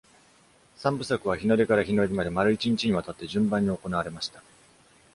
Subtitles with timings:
[0.77, 4.41] 三部作は日の出から日の入りまで丸一日にわたって順番に行われました。